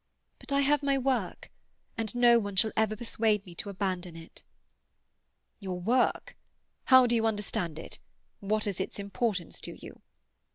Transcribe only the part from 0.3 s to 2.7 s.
But I have my work, and no one